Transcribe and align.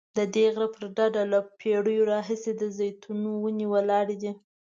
ددې 0.17 0.45
غره 0.53 0.67
پر 0.75 0.83
ډډه 0.95 1.23
له 1.33 1.39
پیړیو 1.59 2.09
راهیسې 2.13 2.51
د 2.57 2.63
زیتونو 2.77 3.29
ونې 3.43 3.65
ولاړې 3.73 4.15
دي. 4.21 4.31